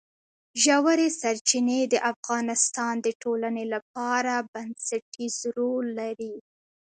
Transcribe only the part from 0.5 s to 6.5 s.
ژورې سرچینې د افغانستان د ټولنې لپاره بنسټيز رول لري.